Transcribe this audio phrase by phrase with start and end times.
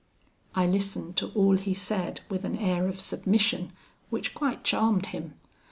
[0.55, 3.71] "I listened to all he said with an air of submission,
[4.09, 5.35] which quite charmed him.